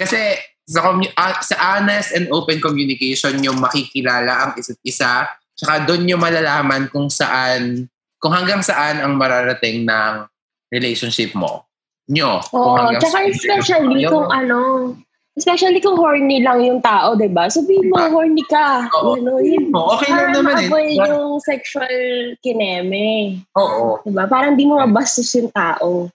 [0.00, 5.84] Kasi sa, commu- ah, sa honest and open communication, yung makikilala ang isa't isa, tsaka
[5.84, 10.24] doon yung malalaman kung saan, kung hanggang saan ang mararating ng
[10.72, 11.68] relationship mo.
[12.08, 12.40] Nyo.
[12.56, 14.92] Oo, hanggang tsaka especially kung ano,
[15.38, 17.46] especially kung horny lang yung tao, 'di ba?
[17.46, 18.10] Sabihin mo, Diba?
[18.10, 18.90] horny ka.
[18.92, 19.16] Oo.
[19.16, 19.70] Ano, yun.
[19.70, 20.66] Oo, okay lang Para naman eh.
[20.66, 21.96] ma-avoid yung sexual
[22.42, 23.38] kineme.
[23.54, 24.02] Oo.
[24.02, 24.26] 'Di ba?
[24.26, 26.10] Parang di mo mabastos yung tao.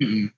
[0.00, 0.32] Mm-mm.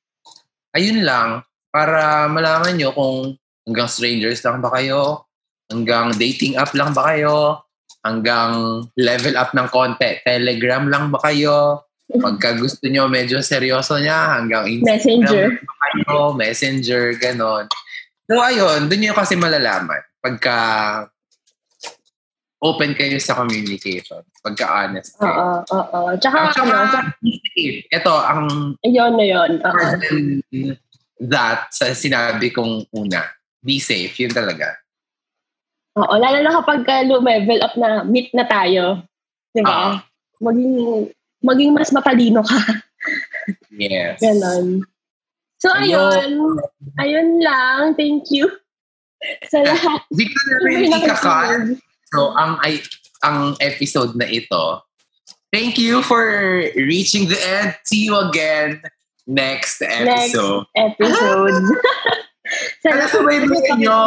[0.75, 1.41] Ayun lang,
[1.71, 3.17] para malaman nyo kung
[3.63, 5.23] hanggang strangers lang ba kayo,
[5.67, 7.63] hanggang dating app lang ba kayo,
[8.03, 11.81] hanggang level up ng konti, telegram lang ba kayo,
[12.13, 15.45] pagka gusto nyo medyo seryoso niya, hanggang Instagram Messenger.
[15.49, 17.65] lang ba kayo, messenger, ganon.
[18.25, 20.01] So ayun, dun nyo kasi malalaman.
[20.25, 20.57] Pagka
[22.65, 24.25] open kayo sa communication.
[24.41, 25.37] Pagka-honest kayo.
[25.69, 26.01] Oo, oo.
[26.17, 27.13] Tsaka, At saka, ano.
[27.93, 28.49] Ito, ang
[28.81, 29.51] yun na yun.
[29.61, 30.41] Than
[31.29, 33.29] that sa sinabi kong una.
[33.61, 34.17] Be safe.
[34.17, 34.81] Yun talaga.
[36.01, 39.05] Oo, lalo na kapag uh, level up na meet na tayo.
[39.53, 39.71] Di ba?
[39.71, 39.97] Ah.
[40.41, 40.75] Maging,
[41.45, 42.59] maging mas matalino ka.
[43.77, 44.25] Yes.
[44.25, 44.89] Ganon.
[45.65, 46.61] So, ayun.
[47.01, 47.97] Ayun lang.
[47.97, 48.53] Thank you.
[49.51, 50.05] Sa lahat.
[50.13, 51.81] Di ka na rin ikakat.
[52.13, 52.85] So, ang ay
[53.25, 54.85] ang episode na ito,
[55.49, 56.21] thank you for
[56.77, 57.73] reaching the end.
[57.89, 58.85] See you again
[59.25, 60.69] next episode.
[60.77, 61.57] episode.
[62.85, 64.01] Sa Kaya ng nyo,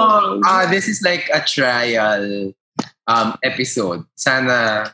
[0.45, 2.53] ah, this is like a trial
[3.09, 4.05] um, episode.
[4.13, 4.85] Sana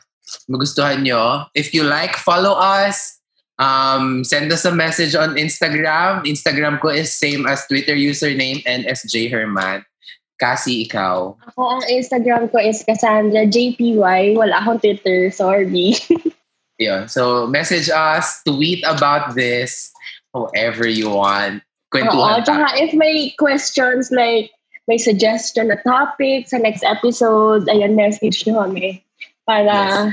[0.48, 1.44] magustuhan nyo.
[1.52, 3.20] If you like, follow us.
[3.58, 6.26] Um, send us a message on Instagram.
[6.26, 9.86] Instagram ko is same as Twitter username NSJ Herman.
[10.34, 11.38] Kasi ikaw.
[11.54, 14.34] Ako, ang Instagram ko is Cassandra JPY.
[14.34, 15.30] Wala akong Twitter.
[15.30, 15.94] Sorry.
[16.82, 17.06] Yun.
[17.06, 19.94] So, message us, tweet about this,
[20.34, 21.62] however you want.
[21.62, 22.82] Oo, Kwentuhan tsaka tayo.
[22.82, 24.50] if may questions like
[24.90, 28.98] may suggestion na topic sa next episode, ayan, message nyo kami
[29.46, 30.10] para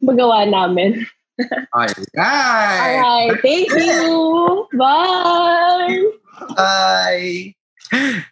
[0.00, 1.04] magawa namin.
[1.38, 1.98] All right.
[1.98, 3.38] All right.
[3.42, 4.66] Thank you.
[4.74, 6.04] Bye.
[7.90, 8.24] Bye.